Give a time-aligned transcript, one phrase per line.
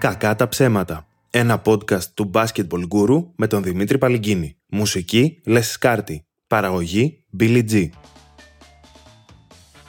[0.00, 1.06] Κακά τα ψέματα.
[1.30, 4.56] Ένα podcast του Basketball Guru με τον Δημήτρη Παλυγκίνη.
[4.68, 6.26] Μουσική Λες Σκάρτη.
[6.46, 7.88] Παραγωγή Billy G.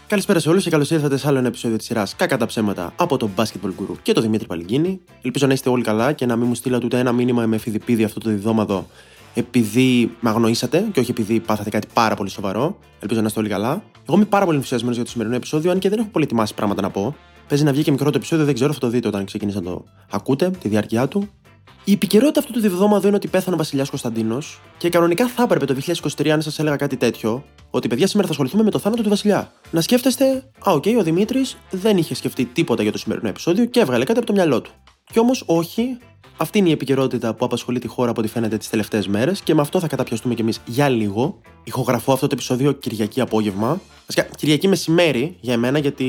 [0.08, 2.94] Καλησπέρα σε όλους και καλώς ήρθατε σε άλλο ένα επεισόδιο της σειράς Κακά τα ψέματα
[2.96, 5.02] από τον Basketball Guru και τον Δημήτρη Παλυγκίνη.
[5.21, 8.03] Ελπίζω να είστε όλοι καλά και να μην μου στείλατε ούτε ένα μήνυμα με φιδιπίδι
[8.03, 8.88] αυτό το διδόματο
[9.34, 12.80] επειδή με αγνοήσατε και όχι επειδή πάθατε κάτι πάρα πολύ σοβαρό.
[12.99, 13.84] Ελπίζω να είστε όλοι καλά.
[14.07, 16.53] Εγώ είμαι πάρα πολύ ενθουσιασμένος για το σημερινό επεισόδιο, αν και δεν έχω πολύ ετοιμάσει
[16.53, 17.16] πράγματα να πω.
[17.51, 19.63] Παίζει να βγει και μικρό το επεισόδιο, δεν ξέρω, θα το δείτε όταν ξεκινήσει να
[19.63, 21.29] το ακούτε, τη διάρκεια του.
[21.83, 25.65] Η επικαιρότητα αυτού του διβδόματος είναι ότι πέθανε ο Βασιλιάς Κωνσταντίνος και κανονικά θα έπρεπε
[25.65, 25.75] το
[26.17, 29.09] 2023 αν σας έλεγα κάτι τέτοιο, ότι παιδιά σήμερα θα ασχοληθούμε με το θάνατο του
[29.09, 29.51] Βασιλιά.
[29.71, 30.25] Να σκέφτεστε,
[30.67, 34.05] Α, OK, okay, ο Δημήτρης δεν είχε σκεφτεί τίποτα για το σημερινό επεισόδιο και έβγαλε
[34.05, 34.71] κάτι από το μυαλό του.
[35.11, 35.97] Κι όμως, όχι,
[36.38, 39.53] αυτή είναι η επικαιρότητα που απασχολεί τη χώρα από ό,τι φαίνεται τις τελευταίες μέρες και
[39.53, 41.41] με αυτό θα καταπιαστούμε κι εμείς για λίγο.
[41.63, 43.81] Ηχογραφώ αυτό το επεισόδιο Κυριακή απόγευμα.
[44.07, 46.05] Βασικά, Κυριακή μεσημέρι για εμένα, γιατί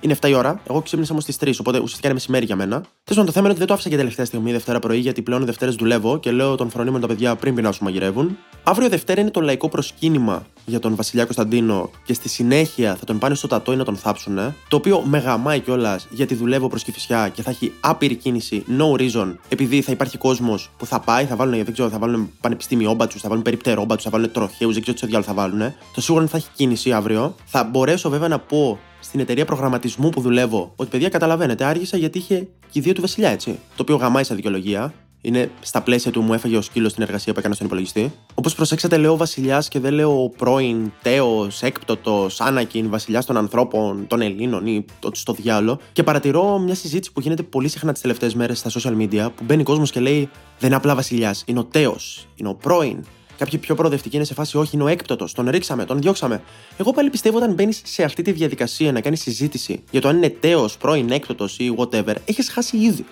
[0.00, 0.60] είναι 7 η ώρα.
[0.68, 2.84] Εγώ ξύπνησα όμως στις 3, οπότε ουσιαστικά είναι μεσημέρι για μένα.
[3.04, 5.42] Τέλος το θέμα είναι ότι δεν το άφησα για τελευταία στιγμή Δευτέρα πρωί, γιατί πλέον
[5.42, 8.38] οι Δευτέρες δουλεύω και λέω τον φρονίμων τα παιδιά πριν πεινάσουν μαγειρεύουν.
[8.62, 13.18] Αύριο Δευτέρα είναι το λαϊκό προσκύνημα για τον Βασιλιά Κωνσταντίνο και στη συνέχεια θα τον
[13.18, 14.36] πάνε στο τατόι να τον θάψουν.
[14.68, 19.00] Το οποίο με γαμάει κιόλας γιατί δουλεύω προς Κυφυσιά και θα έχει άπειρη κίνηση, no
[19.00, 23.18] reason, επειδή θα υπάρχει κόσμος που θα πάει, θα βάλουν, δεν ξέρω, θα βάλουν πανεπιστήμιόμπατσου,
[23.18, 25.74] θα βάλουν περιπτερόμπατσου, θα βάλουν τροχαίους, δεν ξέρω τι διάλογο θα βάλουν.
[25.94, 27.34] Το σίγουρο είναι θα έχει κίνηση αύριο.
[27.44, 32.18] Θα μπορέσω βέβαια να πω στην εταιρεία προγραμματισμού που δουλεύω ότι παιδιά καταλαβαίνετε, άργησα γιατί
[32.18, 33.50] είχε κηδείο του Βασιλιά, έτσι.
[33.50, 34.94] Το οποίο γαμάει σαν δικαιολογία.
[35.26, 38.12] Είναι στα πλαίσια του μου έφαγε ο σκύλος στην εργασία που έκανα στον υπολογιστή.
[38.34, 44.20] Όπως προσέξατε, λέω Βασιλιάς και δεν λέω πρώην, Τέος, Έκπτωτος, Άνακιν, Βασιλιάς των ανθρώπων, των
[44.20, 45.78] Ελλήνων ή το, στο διάλογο.
[45.92, 49.44] Και παρατηρώ μια συζήτηση που γίνεται πολύ συχνά τις τελευταίες μέρες στα social media που
[49.44, 53.04] μπαίνει κόσμος και λέει Δεν είναι απλά Βασιλιάς, είναι ο Τέος, είναι ο πρώην,
[53.38, 56.42] Κάποιοι πιο προοδευτικοί είναι σε φάση όχι, είναι ο έκπτωτος, τον ρίξαμε, τον διώξαμε.
[56.76, 60.16] Εγώ πάλι πιστεύω όταν μπαίνεις σε αυτή τη διαδικασία να κάνεις συζήτηση για το αν
[60.16, 63.06] είναι τέος, πρώην έκπτωτος ή whatever, έχεις χάσει ήδη.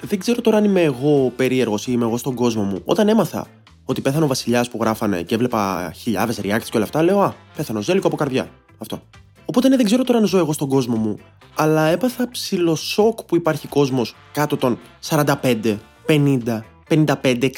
[0.00, 2.82] Δεν ξέρω τώρα αν είμαι εγώ περίεργος ή είμαι εγώ στον κόσμο μου.
[2.84, 3.46] Όταν έμαθα
[3.84, 7.34] ότι πέθανε ο Βασιλιάς που γράφανε και έβλεπα χιλιάδες reacts και όλα αυτά, λέω Α,
[7.56, 8.50] πέθανε ο Ζέλικο από καρδιά.
[8.78, 9.02] Αυτό.
[9.44, 11.18] Οπότε ναι, δεν ξέρω τώρα αν ζω εγώ στον κόσμο μου,
[11.54, 14.78] αλλά έπαθα ψηλό σοκ που υπάρχει κόσμος κάτω των
[15.08, 15.76] 45,
[16.06, 17.50] 50, 55, 60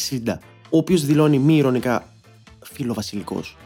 [0.74, 2.06] ο οποίο δηλώνει μη ηρωνικά
[2.62, 3.56] φιλοβασιλικός.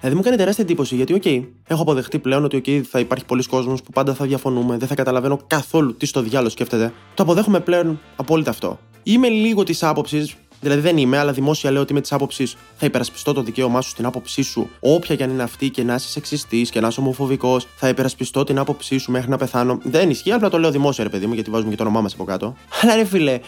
[0.00, 3.42] Δηλαδή μου κάνει τεράστια εντύπωση γιατί, OK, έχω αποδεχτεί πλέον ότι OK, θα υπάρχει πολλοί
[3.46, 6.92] κόσμος που πάντα θα διαφωνούμε, δεν θα καταλαβαίνω καθόλου τι στο διάλογο σκέφτεται.
[7.14, 8.78] Το αποδέχομαι πλέον απόλυτα αυτό.
[9.02, 12.86] Είμαι λίγο της άποψης, δηλαδή δεν είμαι, αλλά δημόσια λέω ότι είμαι της άποψης θα
[12.86, 16.08] υπερασπιστώ το δικαίωμά σου στην άποψή σου, όποια και αν είναι αυτή και να είσαι
[16.08, 19.78] σεξιστής και να είσαι ομοφοβικός, θα υπερασπιστώ την άποψή σου μέχρι να πεθάνω.
[19.82, 22.14] Δεν ισχύει, απλά το λέω δημόσια, ρε παιδί μου, γιατί βάζουμε και το όνομά μας
[22.14, 22.56] από κάτω.
[22.82, 23.40] Αλλά ρε φίλε,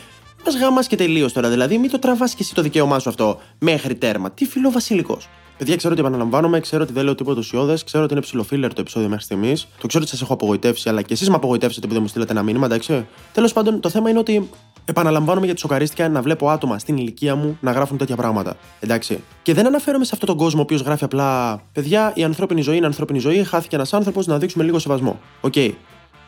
[0.46, 3.40] Μα γάμα και τελείως τώρα, δηλαδή μην το τραβάς και εσύ το δικαίωμά σου αυτό
[3.58, 4.30] μέχρι τέρμα.
[4.30, 5.28] Τι φιλοβασιλικός.
[5.58, 8.72] Παιδιά, ξέρω ότι επαναλαμβάνομαι, ξέρω ότι δεν λέω τίποτα ουσιώδες, ξέρω ότι είναι ψιλο filler
[8.72, 9.68] το επεισόδιο μέχρι στιγμής.
[9.80, 12.32] Το ξέρω ότι σας έχω απογοητεύσει, αλλά και εσείς με απογοητεύσετε που δεν μου στείλατε
[12.32, 13.06] ένα μήνυμα, εντάξει.
[13.32, 14.50] Τέλος πάντων, το θέμα είναι ότι
[14.84, 18.56] επαναλαμβάνομαι γιατί σοκαρίστηκα να βλέπω άτομα στην ηλικία μου να γράφουν τέτοια πράγματα.
[18.80, 19.22] Εντάξει.
[19.42, 22.76] Και δεν αναφέρομαι σε αυτόν τον κόσμο ο οποίος γράφει απλά Παιδιά, η ανθρώπινη ζωή
[22.76, 25.20] είναι ανθρώπινη ζωή, χάθηκε ένας άνθρωπος να δείξουμε λίγο σεβασμό.
[25.40, 25.52] OK.
[25.56, 25.70] Okay.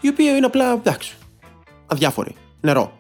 [0.00, 1.14] Η οποία είναι απλά, εντάξει,
[1.86, 2.34] αδιάφορη.
[2.60, 2.98] Νερό.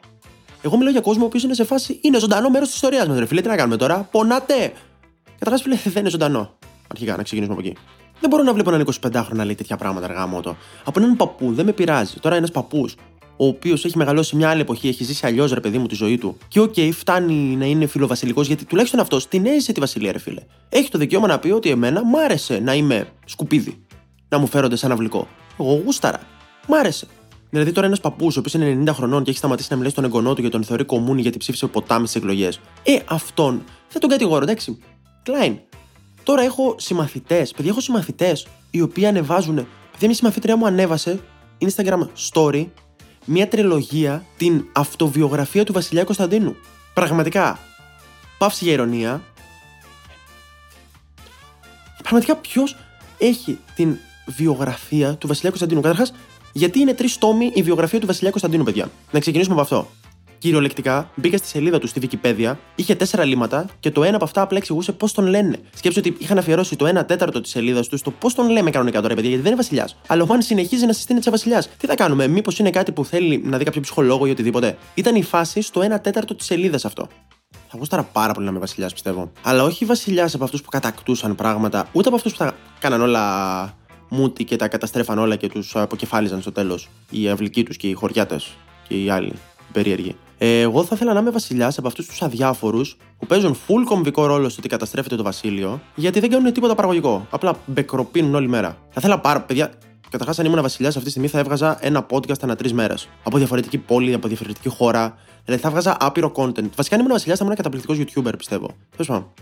[0.66, 1.98] Εγώ μιλάω για κόσμο ο οποίος είναι σε φάση.
[2.02, 3.40] Είναι ζωντανό μέρος της ιστορίας μας, ρε φίλε.
[3.40, 4.72] Τι να κάνουμε τώρα; Πονάτε.
[5.38, 6.58] Καταρχάς, φίλε, δεν είναι ζωντανό.
[6.90, 7.78] Αρχικά, να ξεκινήσουμε από εκεί.
[8.20, 10.56] Δεν μπορώ να βλέπω έναν 25χρονο να λέει τέτοια πράγματα ρε γαμώτο.
[10.84, 12.18] Από έναν παππού, δεν με πειράζει.
[12.20, 12.94] Τώρα ένας παππούς,
[13.36, 16.18] ο οποίος έχει μεγαλώσει μια άλλη εποχή, έχει ζήσει αλλιώς ρε παιδί μου τη ζωή
[16.18, 16.36] του.
[16.48, 20.18] Και OK, okay, φτάνει να είναι φιλοβασιλικός, γιατί τουλάχιστον αυτός την έζησε τη βασιλεία, ρε
[20.18, 20.40] φίλε.
[20.68, 23.84] Έχει το δικαίωμα να πει ότι εμένα μ' άρεσε να είμαι σκουπίδι.
[24.28, 25.28] Να μου φέρονται σαν αυλικό.
[25.60, 26.20] Εγώ γούσταρα.
[26.66, 27.06] Μ' άρεσε.
[27.56, 30.04] Δηλαδή, τώρα ένας παππούς, ο οποίος είναι 90 χρονών και έχει σταματήσει να μιλάει στον
[30.04, 32.60] εγγονό του και τον θεωρεί κομμούνι γιατί ψήφισε ποτάμι στις εκλογές.
[32.82, 34.78] Ε, αυτόν δεν τον κατηγορώ, εντάξει.
[35.22, 35.58] Κλάιν.
[36.22, 39.54] Τώρα έχω συμμαθητές, παιδιά, έχω συμμαθητές οι οποίοι ανεβάζουν.
[39.54, 41.20] Παιδιά, μια συμμαθήτρια μου ανέβασε
[41.60, 42.66] Instagram story
[43.24, 46.56] μια τριλογία την αυτοβιογραφία του Βασιλιά Κωνσταντίνου.
[46.94, 47.58] Πραγματικά.
[48.38, 49.22] Παύση για ηρωνία.
[52.02, 52.76] Πραγματικά ποιος
[53.18, 53.96] έχει την
[54.26, 55.80] βιογραφία του Βασιλιά Κωνσταντίνου.
[55.80, 56.12] Καταρχάς,
[56.56, 58.90] γιατί είναι τρεις τόμοι η βιογραφία του Βασιλιά Κωνσταντίνου, παιδιά.
[59.10, 59.88] Να ξεκινήσουμε από αυτό.
[60.38, 64.42] Κυριολεκτικά μπήκα στη σελίδα του στη Wikipedia, είχε τέσσερα λίματα και το ένα από αυτά
[64.42, 65.58] απλά εξηγούσε πώς τον λένε.
[65.76, 69.00] Σκέψτε ότι είχαν αφιερώσει το 1 τέταρτο της σελίδας τους στο πώς τον λέμε κανονικά
[69.00, 69.96] τώρα, παιδιά, γιατί δεν είναι Βασιλιάς.
[70.06, 71.68] Αλλά ο Μάν συνεχίζει να συστήνεται σε Βασιλιάς.
[71.76, 74.78] Τι θα κάνουμε, μήπως είναι κάτι που θέλει να δει κάποιο ψυχολόγο ή οτιδήποτε.
[74.94, 77.08] Ήταν η φάση στο 1 τέταρτο της σελίδας αυτό.
[77.68, 79.32] Θα γούσταρα πάρα πολύ να είμαι βασιλιάς, πιστεύω.
[79.42, 83.24] Αλλά όχι βασιλιάς από αυτούς που κατακτούσαν πράγματα, ούτε από αυτούς που θα κάναν όλα
[84.08, 86.88] μούτι και τα καταστρέφαν όλα και τους αποκεφάλιζαν στο τέλος.
[87.10, 88.56] Οι αυλικοί τους και οι χωριάτες
[88.88, 89.32] και οι άλλοι
[89.68, 90.16] οι περίεργοι.
[90.38, 94.26] Ε, εγώ θα ήθελα να είμαι βασιλιάς από αυτούς τους αδιάφορους που παίζουν full κομβικό
[94.26, 97.26] ρόλο στο ότι καταστρέφεται το βασίλειο, γιατί δεν κάνουν τίποτα παραγωγικό.
[97.30, 98.68] Απλά μπεκροπίνουν όλη μέρα.
[98.68, 99.40] Θα ήθελα πάρα.
[99.40, 99.70] Παιδιά,
[100.10, 103.08] Καταρχάς, αν ήμουν βασιλιάς αυτή τη στιγμή θα έβγαζα ένα podcast ανά τρεις μέρες.
[103.22, 105.16] Από διαφορετική πόλη, από διαφορετική χώρα.
[105.44, 106.70] Δηλαδή θα έβγαζα άπειρο content.
[106.76, 108.70] Βασικά, αν ήμουν βασιλιάς θα ήμουν καταπληκτικός YouTuber, πιστεύω.
[108.90, 109.32] Τέλος πάντων.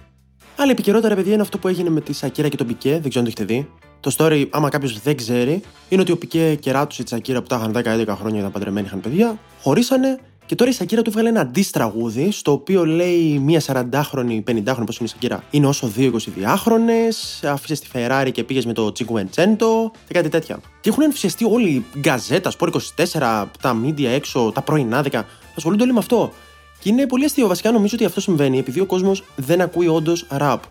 [0.57, 2.91] Άλλη επικαιρότητα, παιδιά, είναι αυτό που έγινε με τη Σακύρα και τον Πικέ.
[2.91, 3.71] Δεν ξέρω αν το έχετε δει.
[4.05, 7.47] Το story, άμα κάποιος δεν ξέρει, είναι ότι ο Πικέ και ράτου η Σακύρα που
[7.47, 11.29] τα είχαν 10-11 χρόνια, ήταν παντρεμένοι, είχαν παιδιά, χωρίσανε και τώρα η Σακύρα του βγάλε
[11.29, 16.13] ένα αντίστραγούδι, στο οποίο λέει μία 40χρονη, 50χρονη, πώς είναι η Σακύρα, είναι όσο δύο
[16.13, 17.13] 22χρονε,
[17.43, 20.61] άφησε τη Ferrari και πήγες με το Cinquecento και κάτι τέτοια.
[20.81, 25.93] Και έχουν ενθουσιαστεί όλοι οι γκαζέτας, Sport 24, τα media έξω, τα πρωινάδικα, ασχολούνται όλοι
[25.93, 26.33] με αυτό.
[26.79, 27.47] Και είναι πολύ αστείο.
[27.47, 30.63] Βασικά νομίζω ότι αυτό συμβαίνει επειδή ο κόσμος δεν ακούει όντως ραπ.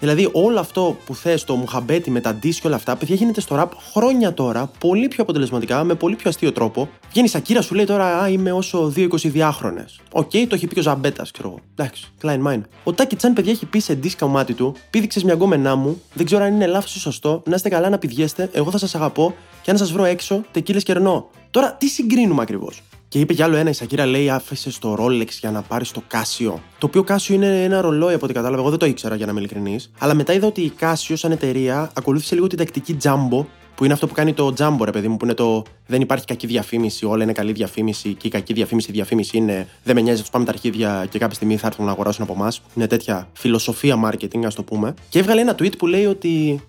[0.00, 3.40] Δηλαδή, όλο αυτό που θες, το μουχαμπέτι με τα diss και όλα αυτά, παιδιά γίνεται
[3.40, 6.88] στο ραπ χρόνια τώρα, πολύ πιο αποτελεσματικά, με πολύ πιο αστείο τρόπο.
[7.10, 9.84] Βγαίνει η Σακύρα, σου λέει τώρα, Α, είμαι όσο 2 22χρονες.
[10.12, 11.58] Οκ, το έχει πει ο Ζαμπέτας, ξέρω εγώ.
[11.76, 12.60] Εντάξει, κλάιν μάιν.
[12.84, 16.26] Ο Τάκι Τσαν, παιδιά, έχει πει σε diss κομμάτι του, πήδηξε μια γκόμενά μου, δεν
[16.26, 19.34] ξέρω αν είναι λάθος ή σωστό, να είστε καλά να πηδιέστε, εγώ θα σας αγαπώ
[19.62, 21.28] και αν σας βρω έξω, τεκίλες κερνώ.
[21.50, 25.28] Τώρα, τι συγκρίνουμε ακριβώς; Και είπε κι άλλο ένα, η Σακύρα λέει άφησε στο Rolex
[25.40, 26.52] για να πάρεις το Casio.
[26.78, 28.60] Το οποίο Casio είναι ένα ρολόι από ό,τι κατάλαβα.
[28.60, 29.90] Εγώ δεν το ήξερα για να είμαι ειλικρινής.
[29.98, 33.92] Αλλά μετά είδα ότι η Casio σαν εταιρεία ακολούθησε λίγο την τακτική Jumbo που είναι
[33.92, 37.06] αυτό που κάνει το Jumbo, ρε παιδί μου, που είναι το δεν υπάρχει κακή διαφήμιση,
[37.06, 40.30] όλα είναι καλή διαφήμιση και η κακή διαφήμιση, η διαφήμιση είναι δεν με νοιάζει, τους
[40.30, 42.62] πάμε τα αρχίδια και κάποια στιγμή θα έρθουν να αγοράσουν από εμάς.
[42.74, 44.94] Είναι τέτοια φιλοσοφία marketing, ας το πούμε.
[45.08, 46.60] Και έβγαλε ένα tweet που λέει ότι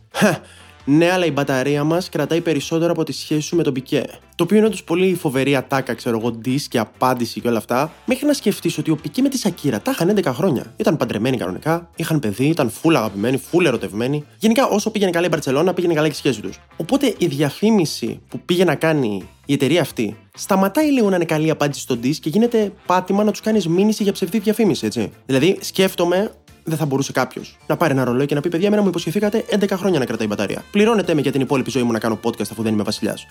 [0.85, 4.03] ναι, αλλά η μπαταρία μας κρατάει περισσότερο από τη σχέση σου με τον Πικέ.
[4.35, 7.91] Το οποίο είναι όντως πολύ φοβερή ατάκα, ξέρω εγώ, ντύ και απάντηση και όλα αυτά.
[8.05, 10.73] Μέχρι να σκεφτείς ότι ο Πικέ με τη Σακύρα τα είχαν 11 χρόνια.
[10.77, 14.25] Ήταν παντρεμένοι κανονικά, είχαν παιδί, ήταν φούλα αγαπημένοι, φούλα ερωτευμένοι.
[14.37, 16.59] Γενικά, όσο πήγαινε καλά η Μπαρσελόνα, πήγαινε καλά και η σχέση τους.
[16.77, 21.49] Οπότε η διαφήμιση που πήγε να κάνει η εταιρεία αυτή σταματάει λίγο να είναι καλή
[21.49, 25.11] απάντηση στον ντύ και γίνεται πάτημα να τους κάνεις μήνυση για ψευδή διαφήμιση, έτσι.
[25.25, 26.31] Δηλαδή, σκέφτομαι
[26.63, 29.45] δεν θα μπορούσε κάποιος να πάρει ένα ρολόι και να πει: Παιδιά, εμένα μου υποσχεθήκατε
[29.59, 30.63] 11 χρόνια να κρατάει η μπαταρία.
[30.71, 33.27] Πληρώνετε με για την υπόλοιπη ζωή μου να κάνω podcast αφού δεν είμαι βασιλιάς.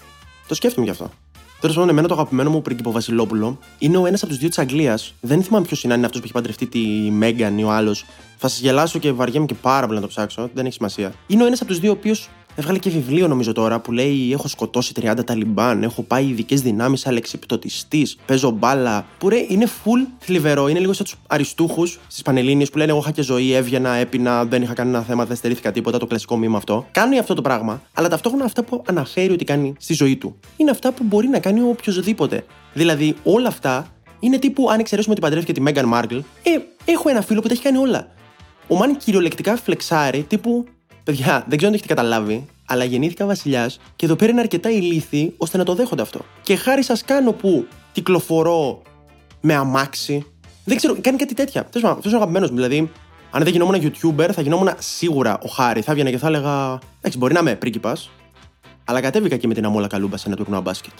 [0.48, 1.10] Το σκέφτομαι γι' αυτό.
[1.60, 4.58] Τέλος πάντων, εμένα το αγαπημένο μου πρίγκιπο Βασιλόπουλο είναι ο ένας από τους δύο της
[4.58, 5.14] Αγγλίας.
[5.20, 8.04] Δεν θυμάμαι ποιος είναι, αν είναι αυτός που έχει παντρευτεί τη Μέγαν ή ο άλλος.
[8.36, 11.12] Θα σας γελάσω και βαριέμαι και πάρα πολύ να το ψάξω, δεν έχει σημασία.
[11.26, 14.32] Είναι ο ένας από τους δύο ο οποίος Έβγαλε και βιβλίο νομίζω τώρα που λέει
[14.32, 19.06] Έχω σκοτώσει 30 Ταλιμπάν, έχω πάει ειδικές δυνάμεις αλεξιπτωτιστή, παίζω μπάλα.
[19.18, 23.00] Που ρε είναι full θλιβερό, είναι λίγο σαν τους αριστούχους στις Πανελίνε που λένε Εγώ
[23.00, 26.56] είχα και ζωή, έβγαινα, έπεινα, δεν είχα κανένα θέμα, δεν στερήθηκα τίποτα, το κλασικό μήμα
[26.56, 26.86] αυτό.
[26.90, 30.70] Κάνει αυτό το πράγμα, αλλά ταυτόχρονα αυτά που αναφέρει ότι κάνει στη ζωή του είναι
[30.70, 32.44] αυτά που μπορεί να κάνει οποιοδήποτε.
[32.72, 33.86] Δηλαδή όλα αυτά
[34.20, 36.22] είναι τύπου αν εξαιρέσουμε ότι παντρεύει και τη Μέγαν Μάρκλ, ε,
[36.84, 38.08] έχω ένα φίλο που τα έχει κάνει όλα.
[38.68, 40.66] Ο Μαν κυριολεκτικά φλεξάρει τύπου
[41.10, 44.70] Παιδιά, δεν ξέρω αν το έχετε καταλάβει, αλλά γεννήθηκα βασιλιάς και εδώ πέρα είναι αρκετά
[44.70, 46.20] ηλίθιοι ώστε να το δέχονται αυτό.
[46.42, 48.82] Και χάρη σας κάνω που κυκλοφορώ
[49.40, 50.26] με αμάξι.
[50.64, 51.64] Δεν ξέρω, κάνει κάτι τέτοια.
[51.64, 52.56] Τέλος πάντων, αυτός είναι ο αγαπημένος μου.
[52.56, 52.90] Δηλαδή,
[53.30, 55.80] αν δεν γινόμουν YouTuber, θα γινόμουν σίγουρα ο Χάρη.
[55.80, 56.78] Θα έβγαινε και θα έλεγα.
[56.98, 58.10] Εντάξει, μπορεί να είμαι πρίγκιπας,
[58.84, 60.92] αλλά κατέβηκα και με την αμόλα καλούμπα σε ένα τουρνουά μπάσκετ.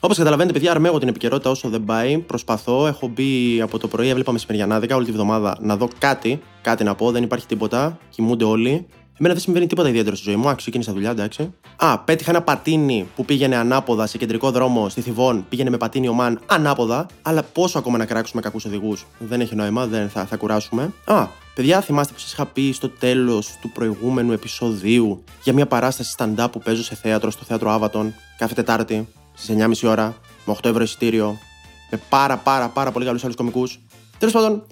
[0.00, 2.18] Όπως καταλαβαίνετε, παιδιά, αρμέγω την επικαιρότητα όσο δεν πάει.
[2.18, 2.86] Προσπαθώ.
[2.86, 6.40] Έχω μπει από το πρωί, έβλεπα μεσημεριανάδικα όλη τη βδομάδα να δω κάτι.
[6.62, 7.98] Κάτι να πω, δεν υπάρχει τίποτα.
[8.10, 8.86] Κοιμούνται όλοι.
[9.18, 10.54] Εμένα δεν συμβαίνει τίποτα ιδιαίτερο στη ζωή μου.
[10.54, 11.54] Ξεκίνησα δουλειά, εντάξει.
[11.76, 15.46] Α, πέτυχα ένα πατίνι που πήγαινε ανάποδα σε κεντρικό δρόμο στη Θιβόν.
[15.48, 17.06] Πήγαινε με πατίνι ο Μαν ανάποδα.
[17.22, 19.06] Αλλά πόσο ακόμα να κράξουμε κακούς οδηγούς.
[19.18, 20.92] Δεν έχει νόημα, δεν θα, θα κουράσουμε.
[21.04, 26.14] Α, παιδιά, θυμάστε που σα είχα πει στο τέλος του προηγούμενου επεισοδίου για μια παράσταση
[26.18, 30.68] stand-up που παίζω σε θέατρο, στο θέατρο Άβατον, κάθε Τετάρτη στις 9.30 ώρα, με 8
[30.68, 31.38] ευρώ εισιτήριο,
[31.90, 33.80] με πάρα πάρα πάρα πολύ καλούς άλλους κομικούς.
[34.18, 34.66] Τέλος πάντων,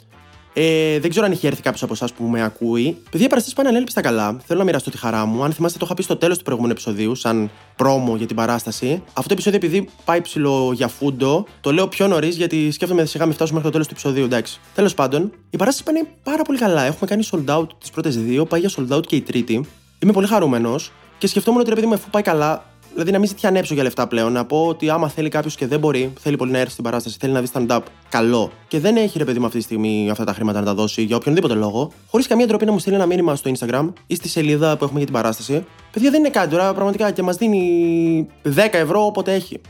[0.57, 2.97] ε, δεν ξέρω αν έχει έρθει κάποιος από εσάς που με ακούει.
[3.11, 4.37] Παιδιά, παραστάσεις πάνε ανέλπιστα καλά.
[4.47, 5.45] Θέλω να μοιραστώ τη χαρά μου.
[5.45, 9.03] Αν θυμάστε, το είχα πει στο τέλος του προηγούμενου επεισοδίου, σαν πρόμο για την παράσταση.
[9.07, 13.25] Αυτό το επεισόδιο, επειδή πάει ψηλό για φούντο, το λέω πιο νωρίς γιατί σκέφτομαι σιγά
[13.25, 14.61] μην φτάσουμε μέχρι το τέλος του επεισοδίου, εντάξει.
[14.75, 16.83] Τέλος πάντων, η παράσταση πάνε πάρα πολύ καλά.
[16.85, 19.67] Έχουμε κάνει sold out τις πρώτες δύο, πάει για sold out και η τρίτη.
[19.99, 23.29] Είμαι πολύ χαρούμενος και σκεφτόμουν ότι ρε παιδί μου, αφού πάει καλά, Δηλαδή να μην
[23.29, 24.33] ζητιανέψω για λεφτά πλέον.
[24.33, 27.17] Να πω ότι άμα θέλει κάποιος και δεν μπορεί, θέλει πολύ να έρθει στην παράσταση,
[27.21, 28.51] θέλει να δει stand-up, καλό.
[28.69, 31.03] Και δεν έχει ρε παιδί μου αυτή τη στιγμή αυτά τα χρήματα να τα δώσει
[31.03, 34.29] για οποιονδήποτε λόγο, χωρίς καμία ντροπή να μου στείλει ένα μήνυμα στο Instagram ή στη
[34.29, 35.65] σελίδα που έχουμε για την παράσταση.
[35.93, 39.61] Παιδιά δεν είναι κάτι τώρα πραγματικά και μας δίνει 10 ευρώ όποτε έχει.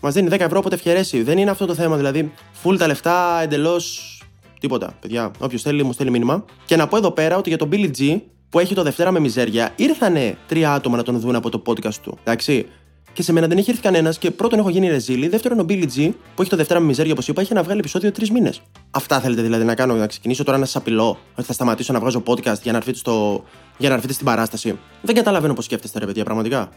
[0.00, 1.22] Μας δίνει 10 ευρώ όποτε ευχαιρέσει.
[1.22, 1.96] Δεν είναι αυτό το θέμα.
[1.96, 2.32] Δηλαδή,
[2.64, 4.10] full τα λεφτά εντελώς
[4.60, 4.94] τίποτα.
[5.00, 6.44] Παιδιά, όποιος θέλει μου στέλνει μήνυμα.
[6.64, 9.18] Και να πω εδώ πέρα ότι για τον Billy G που έχει το Δευτέρα με
[9.18, 12.18] μιζέρια, ήρθανε τρία άτομα να τον δουν από το podcast του.
[12.24, 12.66] Εντάξει.
[13.12, 15.28] Και σε μένα δεν έχει έρθει κανένας και πρώτον έχω γίνει ρεζίλη.
[15.28, 17.78] Δεύτερον, ο Billy G, που έχει το Δευτέρα με μιζέρια, όπως είπα, είχε να βγάλει
[17.78, 18.62] επεισόδιο τρεις μήνες.
[18.90, 22.00] Αυτά θέλετε δηλαδή να κάνω, να ξεκινήσω τώρα να σας απειλώ, ότι θα σταματήσω να
[22.00, 23.44] βγάζω podcast για να έρθετε, στο...
[23.78, 24.78] για να έρθετε στην παράσταση.
[25.02, 26.68] Δεν καταλαβαίνω πώς σκέφτεστε, ρε παιδιά, πραγματικά.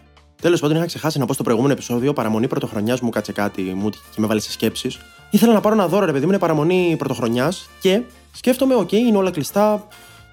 [0.42, 3.90] Τέλος πάντων, είχα ξεχάσει να πω στο προηγούμενο επεισόδιο παραμονή πρωτοχρονιάς μου κάτσε κάτι, μου
[3.90, 4.98] και με βάλει σε σκέψεις.
[5.30, 8.94] Ήθελα να πάρω ένα δώρο, ρε παιδί μου, είναι παραμονή πρωτοχρονιάς και σκέφτομαι, OK, okay,
[8.94, 9.88] είναι όλα κλειστά,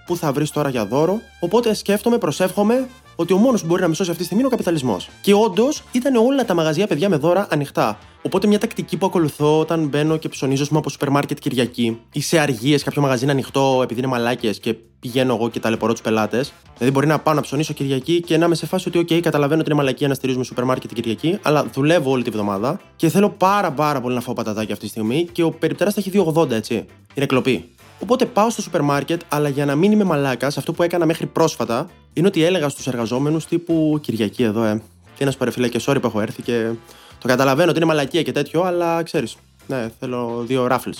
[0.06, 1.20] πού θα βρεις τώρα για δώρο.
[1.40, 4.52] Οπότε σκέφτομαι, προσεύχομαι ότι ο μόνος που μπορεί να με σώσει αυτή τη στιγμή είναι
[4.54, 5.08] ο καπιταλισμός.
[5.20, 7.98] Και όντως ήταν όλα τα μαγαζιά παιδιά με δώρα ανοιχτά.
[8.22, 12.20] Οπότε μια τακτική που ακολουθώ όταν μπαίνω και ψωνίζω πούμε, από σούπερ μάρκετ Κυριακή ή
[12.20, 16.00] σε αργίες κάποιο μαγαζί είναι ανοιχτό επειδή είναι μαλάκες και πηγαίνω εγώ και ταλαιπωρώ τους
[16.00, 16.52] πελάτες.
[16.76, 19.60] Δηλαδή μπορεί να πάω να ψωνίσω Κυριακή και να είμαι σε φάση ότι, OK, καταλαβαίνω
[19.60, 23.30] ότι είναι μαλακία να στηρίζουμε σούπερ μάρκετ Κυριακή, αλλά δουλεύω όλη τη βδομάδα και θέλω
[23.30, 26.50] πάρα πάρα πολύ να φάω πατατάκι αυτή τη στιγμή και ο περιπτεράς θα έχει 2,80
[26.50, 26.86] έτσι.
[27.14, 27.68] Είναι κλοπή.
[27.98, 31.26] Οπότε πάω στο σούπερ μάρκετ, αλλά για να μην είμαι μαλάκας, αυτό που έκανα μέχρι
[31.26, 34.82] πρόσφατα είναι ότι έλεγα στους εργαζόμενους τύπου Κυριακή εδώ, ε.
[35.16, 36.70] Τι ένα παρεφιλέ και sorry που έχω έρθει και
[37.18, 39.36] το καταλαβαίνω ότι είναι μαλακία και τέτοιο, αλλά ξέρεις.
[39.66, 40.90] Ναι, θέλω δύο ράφλ.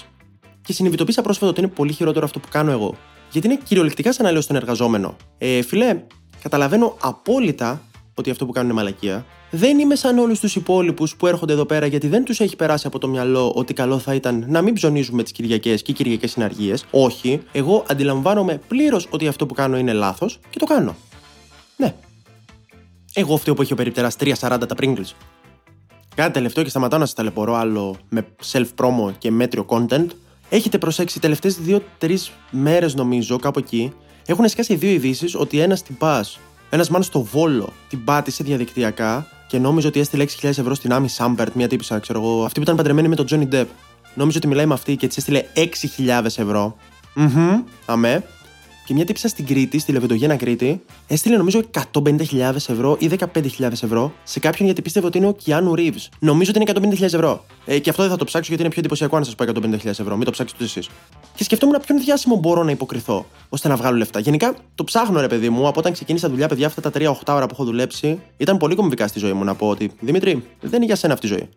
[0.63, 2.95] Και συνειδητοποίησα πρόσφατα ότι είναι πολύ χειρότερο αυτό που κάνω εγώ.
[3.31, 5.17] Γιατί είναι κυριολεκτικά σαν να λέω στον εργαζόμενο.
[5.39, 6.03] Ε, φιλέ,
[6.43, 7.83] καταλαβαίνω απόλυτα
[8.19, 9.27] ότι αυτό που κάνουν είναι μαλακία.
[9.51, 12.87] Δεν είμαι σαν όλους τους υπόλοιπους που έρχονται εδώ πέρα γιατί δεν τους έχει περάσει
[12.87, 16.31] από το μυαλό ότι καλό θα ήταν να μην ψωνίζουμε τις Κυριακές και οι Κυριακές
[16.31, 16.85] συναργίες.
[16.91, 20.97] Όχι, εγώ αντιλαμβάνομαι πλήρως ότι αυτό που κάνω είναι λάθος και το κάνω.
[21.77, 21.95] Ναι.
[23.15, 25.11] Εγώ φταίω που έχει ο περιπτεράς 3,40 τα Pringles.
[26.15, 30.07] Κάτι τελευταίο και σταματάω να σας ταλαιπωρώ άλλο με self-promo και μέτριο content.
[30.49, 31.59] Έχετε προσέξει, τελευταίες
[32.01, 32.17] 2-3
[32.51, 33.93] μέρες νομίζω, κάπου εκεί,
[34.27, 36.39] έχουν σκάσει δύο ειδήσεις ότι ένας τυπάς,
[36.71, 41.09] ένας μάλλον στο βόλο, την πάτησε διαδικτυακά και νόμιζε ότι έστειλε 6.000 ευρώ στην Άμι
[41.09, 43.67] Σάμπερτ, μια τύπησα, ξέρω εγώ, αυτή που ήταν παντρεμένη με τον Johnny Depp.
[44.15, 46.77] Νόμιζε ότι μιλάει με αυτή και της έστειλε 6.000 ευρώ.
[47.15, 48.25] Μμμ, αμέ.
[48.87, 51.63] Και μια τύψα στην Κρήτη, στη Λεβεντογένα Κρήτη, έστειλε νομίζω
[51.93, 56.09] 150.000 ευρώ ή 15.000 ευρώ σε κάποιον γιατί πίστευε ότι είναι ο Κιάνου Ρίβς.
[56.19, 57.45] Νομίζω ότι είναι 150.000 ευρώ.
[57.65, 59.87] Ε, και αυτό δεν θα το ψάξω γιατί είναι πιο εντυπωσιακό να σας πω 150.000
[59.87, 60.17] ευρώ.
[60.17, 60.89] Μην το ψάξετε εσείς.
[61.35, 64.21] Και σκεφτόμουν ποιον διάσημο μπορώ να υποκριθώ ώστε να βγάλω λεφτά.
[64.21, 67.47] Γενικά το ψάχνω, ρε παιδί μου, από όταν ξεκίνησα δουλειά, παιδιά, αυτά τα 3-8 ώρα
[67.47, 70.85] που έχω δουλέψει, ήταν πολύ κομβικά στη ζωή μου να πω ότι Δημήτρη, δεν είναι
[70.85, 71.49] για σένα αυτή η ζωή.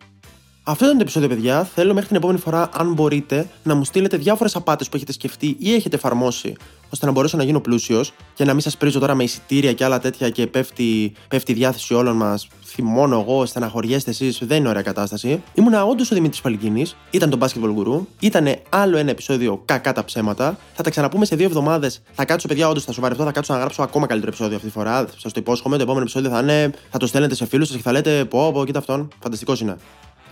[0.70, 1.64] Αυτό ήταν το επεισόδιο, παιδιά.
[1.74, 5.56] Θέλω μέχρι την επόμενη φορά, αν μπορείτε, να μου στείλετε διάφορες απάτες που έχετε σκεφτεί
[5.58, 6.56] ή έχετε εφαρμόσει,
[6.90, 9.84] ώστε να μπορέσω να γίνω πλούσιος και να μην σας πρίζω τώρα με εισιτήρια και
[9.84, 12.48] άλλα τέτοια και πέφτει, πέφτει η διάθεση όλων μας.
[12.64, 15.42] Θυμώνω εγώ, στεναχωριέστε εσείς, δεν είναι ωραία κατάσταση.
[15.54, 20.04] Ήμουνα όντως ο Δημήτρης Παλικίνης, ήταν το Basketball Guru, ήταν άλλο ένα επεισόδιο κακά τα
[20.04, 20.58] ψέματα.
[20.74, 22.02] Θα τα ξαναπούμε σε δύο εβδομάδες.
[22.12, 24.74] Θα κάτσω, παιδιά, όντως θα σοβαρευτώ, θα κάτσω να γράψω ακόμα καλύτερο επεισόδιο αυτή τη
[24.74, 25.06] φορά.
[25.16, 25.76] Σας το υπόσχομαι.
[25.76, 26.72] Το επόμενο επεισόδιο θα είναι.
[26.90, 29.08] Θα το στέλνετε σε φίλους σας και θα λέτε Πω, πω, κοίτα αυτόν.
[29.22, 29.76] Φανταστικός είναι.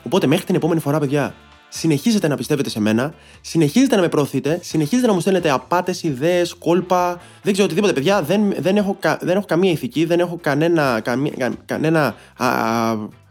[0.09, 1.35] Οπότε μέχρι την επόμενη φορά, παιδιά,
[1.69, 6.55] συνεχίζετε να πιστεύετε σε μένα, συνεχίζετε να με προωθείτε, συνεχίζετε να μου στέλνετε απάτες, ιδέες,
[6.55, 7.21] κόλπα.
[7.43, 8.23] Δεν ξέρω οτιδήποτε, παιδιά.
[8.23, 11.01] Δεν, δεν, έχω, δεν έχω καμία ηθική, δεν έχω κανένα.
[11.01, 12.47] Καμία, κανένα α,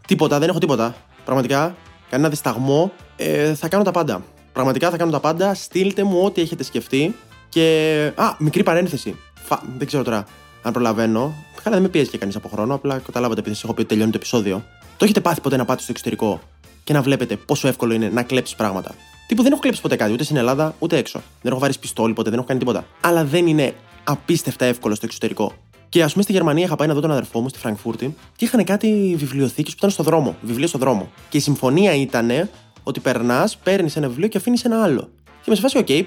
[0.06, 0.94] τίποτα, δεν έχω τίποτα.
[1.24, 1.76] Πραγματικά,
[2.10, 2.92] κανένα δισταγμό.
[3.16, 4.22] Ε, θα κάνω τα πάντα.
[4.52, 5.54] Πραγματικά θα κάνω τα πάντα.
[5.54, 7.14] Στείλτε μου ό,τι έχετε σκεφτεί.
[7.48, 8.12] Και.
[8.14, 9.16] Α, μικρή παρένθεση.
[9.34, 9.60] Φα...
[9.78, 10.24] Δεν ξέρω τώρα
[10.62, 11.34] αν προλαβαίνω.
[11.62, 12.74] Καλά, δεν με πιέζει και κανείς από χρόνο.
[12.74, 14.64] Απλά καταλάβατε επειδή σας έχω πει ότι τελειώνει το επεισόδιο.
[14.96, 16.40] Το έχετε πάθει ποτέ να πάτε στο εξωτερικό;
[16.88, 18.94] Και να βλέπετε πόσο εύκολο είναι να κλέψεις πράγματα.
[19.26, 21.22] Τύπου δεν έχω κλέψει ποτέ κάτι, ούτε στην Ελλάδα, ούτε έξω.
[21.42, 22.86] Δεν έχω βάλει πιστόλι ποτέ, δεν έχω κάνει τίποτα.
[23.00, 25.52] Αλλά δεν είναι απίστευτα εύκολο στο εξωτερικό.
[25.88, 28.44] Και ας πούμε στη Γερμανία είχα πάει να δω τον αδερφό μου στη Φραγκφούρτη και
[28.44, 31.10] είχαν κάτι βιβλιοθήκες που ήταν στο δρόμο, βιβλίο στο δρόμο.
[31.28, 32.48] Και η συμφωνία ήταν
[32.82, 35.08] ότι περνάς, παίρνεις ένα βιβλίο και αφήνεις ένα άλλο.
[35.24, 36.04] Και με σε φάση, OK,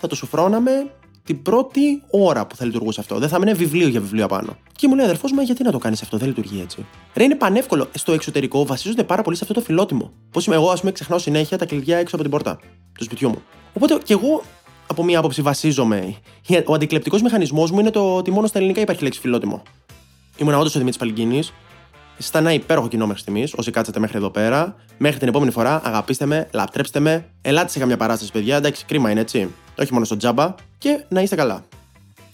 [0.00, 0.90] θα το σουφρώναμε,
[1.24, 3.18] την πρώτη ώρα που θα λειτουργούσε αυτό.
[3.18, 4.56] Δεν θα μείνει βιβλίο για βιβλίο απάνω.
[4.76, 6.86] Και μου λέει αδερφός μου, γιατί να το κάνεις αυτό, δεν λειτουργεί έτσι.
[7.14, 7.88] Ρε, είναι πανεύκολο.
[7.94, 10.12] Στο εξωτερικό βασίζονται πάρα πολύ σε αυτό το φιλότιμο.
[10.30, 12.58] Πώς είμαι εγώ, ας πούμε, ξεχνάω συνέχεια τα κλειδιά έξω από την πόρτα
[12.98, 13.42] του σπιτιού μου.
[13.72, 14.42] Οπότε και εγώ
[14.86, 16.14] από μία άποψη βασίζομαι.
[16.64, 19.62] Ο αντικλεπτικός μηχανισμός μου είναι το ότι μόνο στα ελληνικά υπάρχει λέξη φιλότιμο.
[20.36, 21.42] Ήμουν όντως ο Δημήτρης Παλγκίνη.
[22.28, 24.76] Ήταν ένα υπέροχο κοινό μέχρι στιγμής, όσοι κάτσατε μέχρι εδώ πέρα.
[24.98, 27.26] Μέχρι την επόμενη φορά, αγαπήστε με, λατρέψτε με.
[27.42, 28.56] Ελάτε σε καμιά παράσταση, παιδιά.
[28.56, 31.64] Εντάξει, κρίμα είναι έτσι όχι μόνο στο τζάμπα, και να είστε καλά.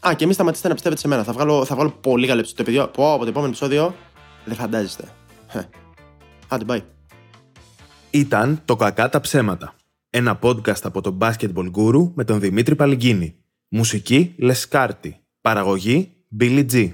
[0.08, 1.24] Α, και εμείς σταματήστε να πιστεύετε σε μένα.
[1.24, 2.88] Θα βγάλω, θα βγάλω πολύ καλή το επεισόδιο.
[2.88, 3.94] Πω από το επόμενο επεισόδιο.
[4.44, 5.04] Δεν φαντάζεστε.
[6.48, 6.82] Άντε, bye.
[8.10, 9.74] Ήταν το Κακά τα ψέματα.
[10.10, 13.34] Ένα podcast από τον Basketball Guru με τον Δημήτρη Παλυγκίνη.
[13.68, 15.20] Μουσική Λεσκάρτη.
[15.40, 16.90] Παραγωγή Billy G.